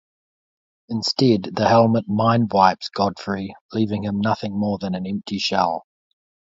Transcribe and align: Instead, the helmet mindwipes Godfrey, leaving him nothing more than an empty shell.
Instead, 0.89 1.43
the 1.53 1.67
helmet 1.67 2.07
mindwipes 2.09 2.91
Godfrey, 2.91 3.55
leaving 3.71 4.03
him 4.03 4.19
nothing 4.19 4.57
more 4.59 4.79
than 4.79 4.95
an 4.95 5.05
empty 5.05 5.37
shell. 5.37 5.85